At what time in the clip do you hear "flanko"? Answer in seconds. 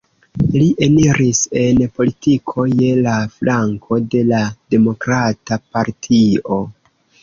3.37-4.03